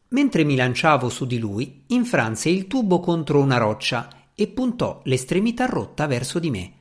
Mentre 0.09 0.43
mi 0.43 0.57
lanciavo 0.57 1.09
su 1.09 1.25
di 1.25 1.39
lui, 1.39 1.85
infranse 1.87 2.49
il 2.49 2.67
tubo 2.67 2.99
contro 2.99 3.41
una 3.41 3.59
roccia 3.59 4.09
e 4.35 4.49
puntò 4.49 5.03
l'estremità 5.05 5.67
rotta 5.67 6.09
verso 6.09 6.41
di 6.41 6.51
me. 6.51 6.73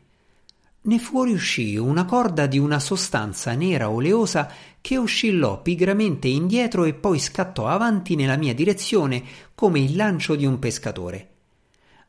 Ne 0.86 1.00
fuoriuscì 1.00 1.78
una 1.78 2.06
corda 2.06 2.46
di 2.46 2.60
una 2.60 2.80
sostanza 2.80 3.54
nera 3.54 3.90
oleosa 3.90 4.50
che 4.82 4.98
oscillò 4.98 5.62
pigramente 5.62 6.28
indietro 6.28 6.84
e 6.86 6.94
poi 6.94 7.20
scattò 7.20 7.68
avanti 7.68 8.16
nella 8.16 8.38
mia 8.38 8.54
direzione 8.54 9.24
come 9.56 9.80
il 9.80 9.96
lancio 9.96 10.36
di 10.36 10.46
un 10.46 10.60
pescatore. 10.60 11.30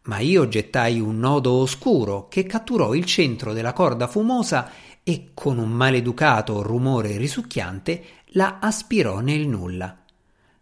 Ma 0.02 0.18
io 0.18 0.46
gettai 0.46 1.00
un 1.00 1.18
nodo 1.18 1.52
oscuro 1.52 2.28
che 2.28 2.44
catturò 2.44 2.94
il 2.94 3.06
centro 3.06 3.52
della 3.52 3.72
corda 3.72 4.06
fumosa 4.06 4.70
e 5.02 5.30
con 5.32 5.58
un 5.58 5.70
maleducato 5.70 6.62
rumore 6.62 7.16
risucchiante 7.16 8.04
la 8.30 8.58
aspirò 8.60 9.20
nel 9.20 9.48
nulla. 9.48 9.96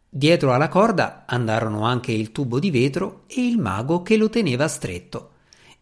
Dietro 0.08 0.52
alla 0.52 0.68
corda 0.68 1.24
andarono 1.26 1.84
anche 1.84 2.12
il 2.12 2.30
tubo 2.30 2.60
di 2.60 2.70
vetro 2.70 3.24
e 3.26 3.44
il 3.44 3.58
mago 3.58 4.02
che 4.02 4.16
lo 4.16 4.30
teneva 4.30 4.68
stretto. 4.68 5.30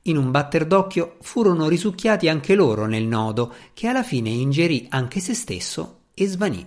In 0.06 0.16
un 0.16 0.32
batter 0.32 0.66
d'occhio 0.66 1.16
furono 1.20 1.68
risucchiati 1.68 2.28
anche 2.28 2.56
loro 2.56 2.86
nel 2.86 3.04
nodo, 3.04 3.54
che 3.72 3.86
alla 3.86 4.02
fine 4.02 4.30
ingerì 4.30 4.86
anche 4.88 5.20
se 5.20 5.32
stesso 5.32 6.06
e 6.14 6.26
svanì. 6.26 6.66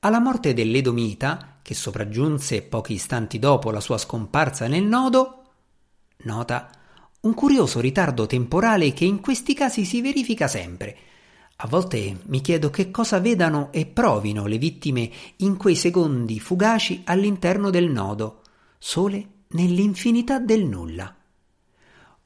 Alla 0.00 0.20
morte 0.20 0.54
dell'Edomita, 0.54 1.58
che 1.60 1.74
sopraggiunse 1.74 2.62
pochi 2.62 2.92
istanti 2.92 3.40
dopo 3.40 3.72
la 3.72 3.80
sua 3.80 3.98
scomparsa 3.98 4.68
nel 4.68 4.84
nodo, 4.84 5.42
nota 6.18 6.70
un 7.20 7.34
curioso 7.34 7.80
ritardo 7.80 8.26
temporale 8.26 8.92
che 8.92 9.04
in 9.04 9.20
questi 9.20 9.52
casi 9.52 9.84
si 9.84 10.00
verifica 10.00 10.46
sempre. 10.46 10.96
A 11.56 11.66
volte 11.66 12.20
mi 12.26 12.40
chiedo 12.40 12.70
che 12.70 12.92
cosa 12.92 13.18
vedano 13.18 13.72
e 13.72 13.86
provino 13.86 14.46
le 14.46 14.58
vittime 14.58 15.10
in 15.38 15.56
quei 15.56 15.74
secondi 15.74 16.38
fugaci 16.38 17.02
all'interno 17.04 17.70
del 17.70 17.90
nodo, 17.90 18.42
sole 18.78 19.26
nell'infinità 19.48 20.38
del 20.38 20.64
nulla. 20.64 21.17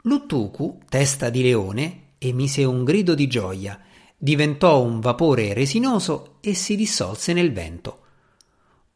Luttuku, 0.04 0.80
testa 0.88 1.30
di 1.30 1.42
leone, 1.42 2.14
emise 2.18 2.64
un 2.64 2.82
grido 2.82 3.14
di 3.14 3.28
gioia, 3.28 3.78
diventò 4.18 4.82
un 4.82 4.98
vapore 4.98 5.52
resinoso 5.52 6.38
e 6.40 6.54
si 6.54 6.74
dissolse 6.74 7.32
nel 7.32 7.52
vento. 7.52 8.00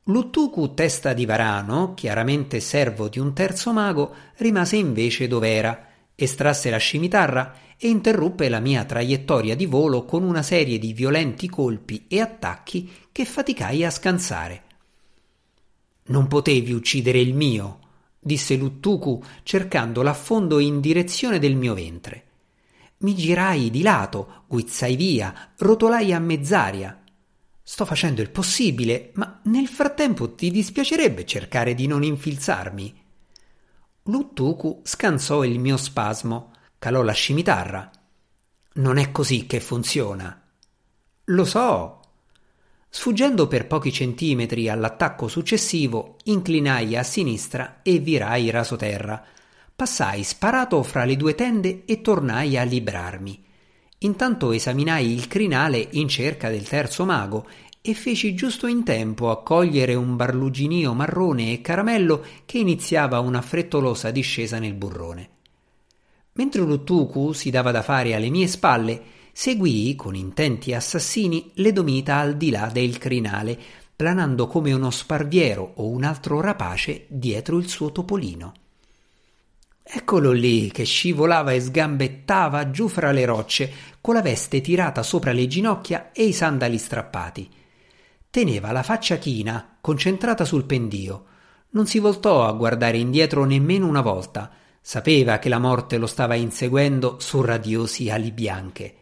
Luttuku, 0.06 0.74
testa 0.74 1.12
di 1.12 1.24
varano, 1.24 1.94
chiaramente 1.94 2.58
servo 2.58 3.06
di 3.06 3.20
un 3.20 3.34
terzo 3.34 3.72
mago, 3.72 4.14
rimase 4.38 4.78
invece 4.78 5.28
dov'era, 5.28 5.90
estrasse 6.16 6.70
la 6.70 6.78
scimitarra 6.78 7.54
e 7.76 7.86
interruppe 7.86 8.48
la 8.48 8.58
mia 8.58 8.84
traiettoria 8.84 9.54
di 9.54 9.66
volo 9.66 10.04
con 10.04 10.24
una 10.24 10.42
serie 10.42 10.80
di 10.80 10.92
violenti 10.92 11.48
colpi 11.48 12.06
e 12.08 12.20
attacchi 12.20 12.90
che 13.12 13.24
faticai 13.24 13.84
a 13.84 13.90
scansare. 13.90 14.62
Non 16.06 16.26
potevi 16.26 16.72
uccidere 16.72 17.20
il 17.20 17.32
mio, 17.32 17.78
disse 18.26 18.56
Luttuku 18.56 19.22
cercando 19.44 20.02
l'affondo 20.02 20.58
in 20.58 20.80
direzione 20.80 21.38
del 21.38 21.54
mio 21.54 21.74
ventre. 21.74 22.24
Mi 22.98 23.14
girai 23.14 23.70
di 23.70 23.82
lato, 23.82 24.42
guizzai 24.48 24.96
via, 24.96 25.52
rotolai 25.58 26.12
a 26.12 26.18
mezz'aria. 26.18 27.02
Sto 27.62 27.84
facendo 27.84 28.20
il 28.22 28.30
possibile, 28.30 29.12
ma 29.14 29.40
nel 29.44 29.68
frattempo 29.68 30.34
ti 30.34 30.50
dispiacerebbe 30.50 31.24
cercare 31.24 31.74
di 31.74 31.86
non 31.86 32.02
infilzarmi. 32.02 33.04
Luttuku 34.02 34.80
scansò 34.82 35.44
il 35.44 35.60
mio 35.60 35.76
spasmo, 35.76 36.52
calò 36.78 37.02
la 37.02 37.12
scimitarra. 37.12 37.88
Non 38.74 38.98
è 38.98 39.12
così 39.12 39.46
che 39.46 39.60
funziona. 39.60 40.42
Lo 41.26 41.44
so, 41.44 42.00
Sfuggendo 42.98 43.46
per 43.46 43.66
pochi 43.66 43.92
centimetri 43.92 44.70
all'attacco 44.70 45.28
successivo, 45.28 46.16
inclinai 46.24 46.96
a 46.96 47.02
sinistra 47.02 47.80
e 47.82 47.98
virai 47.98 48.48
rasoterra. 48.48 49.22
Passai 49.76 50.24
sparato 50.24 50.82
fra 50.82 51.04
le 51.04 51.14
due 51.14 51.34
tende 51.34 51.82
e 51.84 52.00
tornai 52.00 52.56
a 52.56 52.62
librarmi. 52.62 53.44
Intanto 53.98 54.50
esaminai 54.50 55.12
il 55.12 55.28
crinale 55.28 55.86
in 55.90 56.08
cerca 56.08 56.48
del 56.48 56.66
terzo 56.66 57.04
mago 57.04 57.46
e 57.82 57.92
feci 57.92 58.34
giusto 58.34 58.66
in 58.66 58.82
tempo 58.82 59.30
a 59.30 59.42
cogliere 59.42 59.94
un 59.94 60.16
barluginio 60.16 60.94
marrone 60.94 61.52
e 61.52 61.60
caramello 61.60 62.24
che 62.46 62.56
iniziava 62.56 63.20
una 63.20 63.42
frettolosa 63.42 64.10
discesa 64.10 64.58
nel 64.58 64.72
burrone. 64.72 65.28
Mentre 66.32 66.62
Luttuku 66.62 67.32
si 67.32 67.50
dava 67.50 67.72
da 67.72 67.82
fare 67.82 68.14
alle 68.14 68.30
mie 68.30 68.46
spalle, 68.46 69.02
seguii 69.38 69.94
con 69.96 70.14
intenti 70.14 70.72
assassini 70.72 71.50
le 71.56 71.70
domita 71.70 72.16
al 72.16 72.38
di 72.38 72.48
là 72.48 72.70
del 72.72 72.96
crinale, 72.96 73.58
planando 73.94 74.46
come 74.46 74.72
uno 74.72 74.90
sparviero 74.90 75.74
o 75.76 75.88
un 75.88 76.04
altro 76.04 76.40
rapace 76.40 77.04
dietro 77.08 77.58
il 77.58 77.68
suo 77.68 77.92
topolino. 77.92 78.54
Eccolo 79.82 80.32
lì 80.32 80.70
che 80.70 80.84
scivolava 80.84 81.52
e 81.52 81.60
sgambettava 81.60 82.70
giù 82.70 82.88
fra 82.88 83.12
le 83.12 83.26
rocce, 83.26 83.70
con 84.00 84.14
la 84.14 84.22
veste 84.22 84.62
tirata 84.62 85.02
sopra 85.02 85.32
le 85.32 85.46
ginocchia 85.46 86.12
e 86.12 86.24
i 86.24 86.32
sandali 86.32 86.78
strappati. 86.78 87.46
Teneva 88.30 88.72
la 88.72 88.82
faccia 88.82 89.16
china, 89.16 89.76
concentrata 89.82 90.46
sul 90.46 90.64
pendio. 90.64 91.26
Non 91.72 91.86
si 91.86 91.98
voltò 91.98 92.46
a 92.46 92.52
guardare 92.52 92.96
indietro 92.96 93.44
nemmeno 93.44 93.86
una 93.86 94.00
volta. 94.00 94.50
Sapeva 94.80 95.38
che 95.38 95.50
la 95.50 95.58
morte 95.58 95.98
lo 95.98 96.06
stava 96.06 96.36
inseguendo 96.36 97.18
su 97.20 97.42
radiosi 97.42 98.08
ali 98.08 98.32
bianche. 98.32 99.00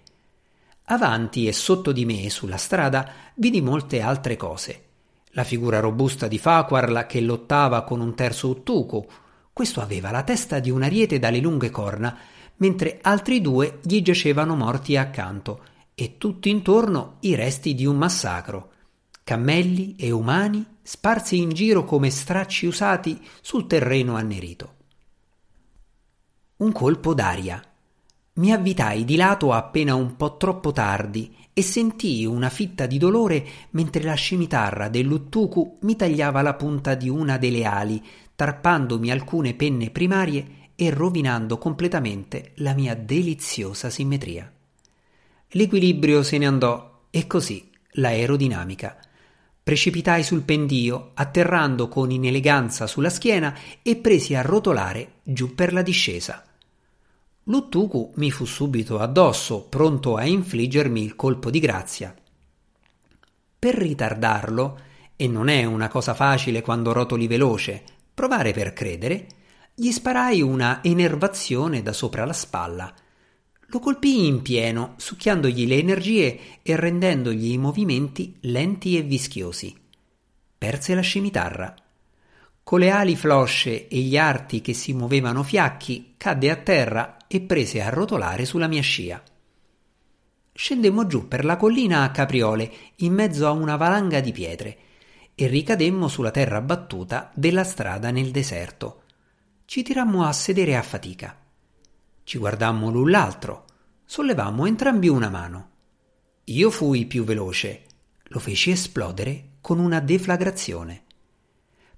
Avanti 0.86 1.46
e 1.46 1.52
sotto 1.54 1.92
di 1.92 2.04
me, 2.04 2.28
sulla 2.28 2.58
strada, 2.58 3.10
vidi 3.36 3.62
molte 3.62 4.02
altre 4.02 4.36
cose. 4.36 4.82
La 5.30 5.42
figura 5.42 5.80
robusta 5.80 6.28
di 6.28 6.36
Faquarla 6.38 7.06
che 7.06 7.22
lottava 7.22 7.84
con 7.84 8.00
un 8.00 8.14
terzo 8.14 8.48
uttuco. 8.48 9.06
Questo 9.50 9.80
aveva 9.80 10.10
la 10.10 10.22
testa 10.22 10.58
di 10.58 10.70
un 10.70 10.82
ariete 10.82 11.18
dalle 11.18 11.40
lunghe 11.40 11.70
corna, 11.70 12.14
mentre 12.56 12.98
altri 13.00 13.40
due 13.40 13.78
gli 13.82 14.02
giacevano 14.02 14.54
morti 14.56 14.98
accanto, 14.98 15.64
e 15.94 16.18
tutto 16.18 16.48
intorno 16.48 17.16
i 17.20 17.34
resti 17.34 17.74
di 17.74 17.86
un 17.86 17.96
massacro. 17.96 18.72
Cammelli 19.24 19.96
e 19.96 20.10
umani 20.10 20.66
sparsi 20.82 21.38
in 21.38 21.48
giro 21.48 21.84
come 21.84 22.10
stracci 22.10 22.66
usati 22.66 23.26
sul 23.40 23.66
terreno 23.66 24.16
annerito. 24.16 24.74
Un 26.56 26.72
colpo 26.72 27.14
d'aria 27.14 27.62
mi 28.34 28.52
avvitai 28.52 29.04
di 29.04 29.14
lato 29.14 29.52
appena 29.52 29.94
un 29.94 30.16
po' 30.16 30.36
troppo 30.36 30.72
tardi 30.72 31.36
e 31.52 31.62
sentii 31.62 32.24
una 32.26 32.48
fitta 32.48 32.86
di 32.86 32.98
dolore 32.98 33.46
mentre 33.70 34.02
la 34.02 34.14
scimitarra 34.14 34.88
dell'Uttuku 34.88 35.78
mi 35.82 35.94
tagliava 35.94 36.42
la 36.42 36.54
punta 36.54 36.96
di 36.96 37.08
una 37.08 37.38
delle 37.38 37.64
ali, 37.64 38.02
tarpandomi 38.34 39.12
alcune 39.12 39.54
penne 39.54 39.90
primarie 39.90 40.62
e 40.74 40.90
rovinando 40.90 41.58
completamente 41.58 42.50
la 42.56 42.74
mia 42.74 42.96
deliziosa 42.96 43.88
simmetria. 43.88 44.50
L'equilibrio 45.50 46.24
se 46.24 46.38
ne 46.38 46.46
andò 46.46 47.02
e 47.10 47.28
così 47.28 47.70
l'aerodinamica. 47.90 48.98
Precipitai 49.62 50.24
sul 50.24 50.42
pendio, 50.42 51.12
atterrando 51.14 51.86
con 51.86 52.10
ineleganza 52.10 52.88
sulla 52.88 53.10
schiena 53.10 53.56
e 53.80 53.94
presi 53.94 54.34
a 54.34 54.42
rotolare 54.42 55.20
giù 55.22 55.54
per 55.54 55.72
la 55.72 55.82
discesa. 55.82 56.44
Luttuku 57.46 58.12
mi 58.16 58.30
fu 58.30 58.46
subito 58.46 58.98
addosso, 58.98 59.66
pronto 59.68 60.16
a 60.16 60.24
infliggermi 60.24 61.02
il 61.02 61.14
colpo 61.14 61.50
di 61.50 61.58
grazia. 61.58 62.14
Per 63.58 63.74
ritardarlo, 63.74 64.80
e 65.14 65.28
non 65.28 65.48
è 65.48 65.64
una 65.64 65.88
cosa 65.88 66.14
facile 66.14 66.62
quando 66.62 66.92
rotoli 66.92 67.26
veloce, 67.26 67.82
provare 68.14 68.52
per 68.52 68.72
credere, 68.72 69.26
gli 69.74 69.90
sparai 69.90 70.40
una 70.40 70.82
enervazione 70.82 71.82
da 71.82 71.92
sopra 71.92 72.24
la 72.24 72.32
spalla. 72.32 72.94
Lo 73.66 73.78
colpii 73.78 74.26
in 74.26 74.40
pieno, 74.40 74.94
succhiandogli 74.96 75.66
le 75.66 75.78
energie 75.78 76.38
e 76.62 76.76
rendendogli 76.76 77.52
i 77.52 77.58
movimenti 77.58 78.38
lenti 78.42 78.96
e 78.96 79.02
vischiosi. 79.02 79.76
Perse 80.56 80.94
la 80.94 81.02
scimitarra. 81.02 81.74
Con 82.64 82.80
le 82.80 82.88
ali 82.88 83.14
flosce 83.14 83.88
e 83.88 83.98
gli 83.98 84.16
arti 84.16 84.62
che 84.62 84.72
si 84.72 84.94
muovevano 84.94 85.42
fiacchi, 85.42 86.14
cadde 86.16 86.50
a 86.50 86.56
terra 86.56 87.18
e 87.28 87.42
prese 87.42 87.82
a 87.82 87.90
rotolare 87.90 88.46
sulla 88.46 88.68
mia 88.68 88.80
scia. 88.80 89.22
Scendemmo 90.50 91.06
giù 91.06 91.28
per 91.28 91.44
la 91.44 91.58
collina 91.58 92.04
a 92.04 92.10
capriole, 92.10 92.72
in 92.96 93.12
mezzo 93.12 93.46
a 93.46 93.50
una 93.50 93.76
valanga 93.76 94.20
di 94.20 94.32
pietre, 94.32 94.78
e 95.34 95.46
ricademmo 95.46 96.08
sulla 96.08 96.30
terra 96.30 96.62
battuta 96.62 97.30
della 97.34 97.64
strada 97.64 98.10
nel 98.10 98.30
deserto. 98.30 99.02
Ci 99.66 99.82
tirammo 99.82 100.24
a 100.24 100.32
sedere 100.32 100.76
a 100.76 100.82
fatica. 100.82 101.36
Ci 102.22 102.38
guardammo 102.38 102.90
l'un 102.90 103.10
l'altro, 103.10 103.64
sollevammo 104.06 104.64
entrambi 104.64 105.08
una 105.08 105.28
mano. 105.28 105.70
Io 106.44 106.70
fui 106.70 107.04
più 107.04 107.24
veloce, 107.24 107.82
lo 108.22 108.38
feci 108.38 108.70
esplodere 108.70 109.56
con 109.60 109.78
una 109.78 110.00
deflagrazione. 110.00 111.03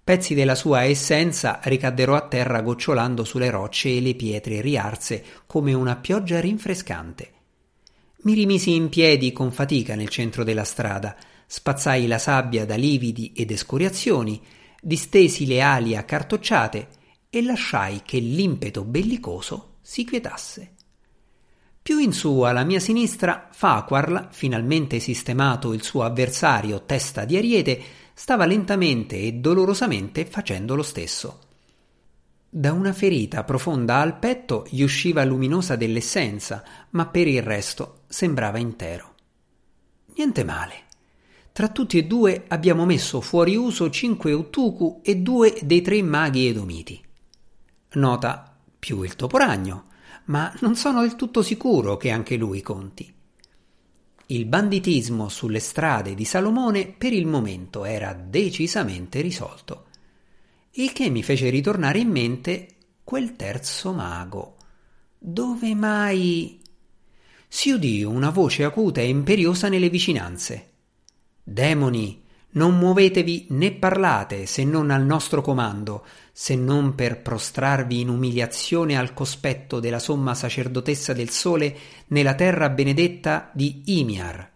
Pezzi 0.07 0.35
della 0.35 0.55
sua 0.55 0.85
essenza 0.85 1.59
ricaddero 1.65 2.15
a 2.15 2.29
terra 2.29 2.61
gocciolando 2.61 3.25
sulle 3.25 3.51
rocce 3.51 3.89
e 3.89 4.01
le 4.01 4.15
pietre 4.15 4.61
riarse 4.61 5.25
come 5.47 5.73
una 5.73 5.97
pioggia 5.97 6.39
rinfrescante. 6.39 7.33
Mi 8.19 8.35
rimisi 8.35 8.73
in 8.73 8.89
piedi 8.89 9.33
con 9.33 9.51
fatica 9.51 9.97
nel 9.97 10.09
centro 10.09 10.45
della 10.45 10.63
strada, 10.63 11.17
spazzai 11.49 12.07
la 12.07 12.19
sabbia 12.19 12.65
da 12.65 12.77
lividi 12.77 13.33
ed 13.35 13.51
escoriazioni, 13.51 14.41
distesi 14.81 15.45
le 15.45 15.61
ali 15.61 15.97
accartocciate 15.97 16.89
e 17.29 17.43
lasciai 17.43 18.03
che 18.05 18.21
l'impeto 18.21 18.85
bellicoso 18.85 19.79
si 19.83 20.05
quietasse. 20.05 20.75
Più 21.83 21.99
in 21.99 22.13
su 22.13 22.43
alla 22.43 22.63
mia 22.63 22.79
sinistra, 22.79 23.49
Faquarl, 23.51 24.29
finalmente 24.31 25.01
sistemato 25.01 25.73
il 25.73 25.83
suo 25.83 26.05
avversario 26.05 26.85
testa 26.85 27.25
di 27.25 27.37
ariete, 27.37 27.83
stava 28.19 28.47
lentamente 28.47 29.19
e 29.19 29.35
dolorosamente 29.35 30.25
facendo 30.25 30.75
lo 30.75 30.83
stesso. 30.83 31.41
Da 32.49 32.73
una 32.73 32.95
ferita 32.95 33.45
profonda 33.45 33.97
al 33.97 34.19
petto 34.19 34.67
gli 34.71 34.81
usciva 34.81 35.23
luminosa 35.23 35.77
dell'essenza, 35.77 36.65
ma 36.91 37.07
per 37.09 37.29
il 37.29 37.43
resto 37.43 38.05
sembrava 38.07 38.57
intero. 38.57 39.15
Niente 40.15 40.45
male. 40.45 40.85
Tra 41.53 41.69
tutti 41.69 41.99
e 41.99 42.05
due 42.05 42.45
abbiamo 42.49 42.87
messo 42.87 43.21
fuori 43.21 43.55
uso 43.55 43.91
cinque 43.91 44.33
Utuku 44.33 45.01
e 45.03 45.17
due 45.17 45.55
dei 45.63 45.83
tre 45.83 46.01
maghi 46.03 46.49
edomiti. 46.49 46.99
Nota 47.93 48.57
più 48.79 49.03
il 49.03 49.15
toporagno, 49.15 49.89
ma 50.25 50.51
non 50.61 50.75
sono 50.75 51.03
del 51.03 51.17
tutto 51.17 51.43
sicuro 51.43 51.99
che 51.99 52.11
anche 52.11 52.37
lui 52.37 52.63
conti. 52.63 53.13
Il 54.29 54.47
banditismo 54.47 55.29
sulle 55.29 55.61
strade 55.61 56.17
di 56.17 56.25
Salomone 56.25 56.89
per 56.89 57.13
il 57.13 57.27
momento 57.27 57.85
era 57.85 58.13
decisamente 58.13 59.21
risolto, 59.21 59.85
il 60.73 60.93
che 60.93 61.09
mi 61.11 61.23
fece 61.23 61.49
ritornare 61.49 62.01
in 62.01 62.11
mente 62.11 62.69
quel 63.05 63.37
terzo 63.37 63.93
mago. 63.93 64.57
Dove 65.17 65.77
mai? 65.77 66.61
Si 67.47 67.71
udì 67.71 68.03
una 68.03 68.31
voce 68.31 68.65
acuta 68.65 69.01
e 69.01 69.09
imperiosa 69.09 69.69
nelle 69.69 69.91
vicinanze. 69.91 70.71
Demoni, 71.45 72.25
non 72.57 72.77
muovetevi 72.79 73.47
né 73.51 73.71
parlate 73.75 74.47
se 74.47 74.65
non 74.65 74.91
al 74.91 75.05
nostro 75.05 75.41
comando, 75.41 76.05
se 76.39 76.55
non 76.55 76.95
per 76.95 77.23
prostrarvi 77.23 78.01
in 78.01 78.11
umiliazione 78.11 78.99
al 78.99 79.15
cospetto 79.15 79.81
della 79.81 79.99
somma 79.99 80.35
sacerdotessa 80.35 81.15
del 81.15 81.31
sole 81.31 81.75
nella 82.09 82.35
terra 82.35 82.69
benedetta 82.69 83.51
di 83.55 83.85
Imiar. 83.87 84.47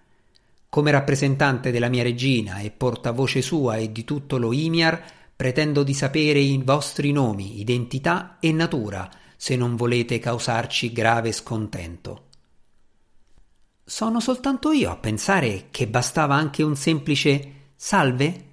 Come 0.69 0.91
rappresentante 0.91 1.71
della 1.71 1.89
mia 1.89 2.03
regina 2.03 2.59
e 2.59 2.71
portavoce 2.71 3.41
sua 3.41 3.77
e 3.77 3.93
di 3.93 4.05
tutto 4.05 4.37
lo 4.37 4.53
Imiar, 4.53 5.03
pretendo 5.35 5.83
di 5.83 5.95
sapere 5.95 6.39
i 6.39 6.61
vostri 6.63 7.13
nomi, 7.13 7.61
identità 7.61 8.37
e 8.41 8.53
natura, 8.53 9.11
se 9.35 9.57
non 9.57 9.75
volete 9.75 10.19
causarci 10.19 10.93
grave 10.93 11.33
scontento. 11.33 12.27
Sono 13.83 14.21
soltanto 14.21 14.71
io 14.71 14.91
a 14.91 14.99
pensare 14.99 15.69
che 15.71 15.89
bastava 15.89 16.35
anche 16.35 16.63
un 16.63 16.77
semplice 16.77 17.53
salve 17.75 18.49